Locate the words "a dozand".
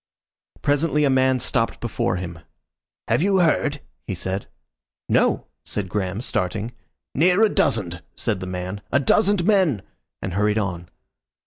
7.45-8.01, 8.91-9.45